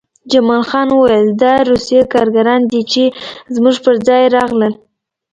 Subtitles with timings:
[0.31, 3.03] جمال خان وویل دا روسي کارګران دي چې
[3.55, 4.73] زموږ پرځای راغلل